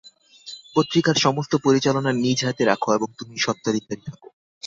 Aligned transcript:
পত্রিকার 0.75 1.15
সমস্ত 1.17 1.53
পরিচালনা 1.65 2.11
নিজ 2.15 2.39
হাতে 2.45 2.63
রাখ 2.65 2.81
এবং 2.89 3.09
তুমিই 3.17 3.43
স্বত্বাধিকারী 3.45 4.01
থাক। 4.05 4.19